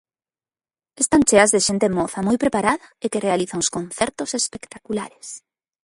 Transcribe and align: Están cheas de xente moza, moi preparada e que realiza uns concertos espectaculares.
Están 1.03 1.21
cheas 1.29 1.53
de 1.55 1.63
xente 1.67 1.87
moza, 1.97 2.19
moi 2.27 2.37
preparada 2.43 2.85
e 3.05 3.05
que 3.11 3.23
realiza 3.27 3.59
uns 3.61 3.71
concertos 3.75 4.29
espectaculares. 4.39 5.27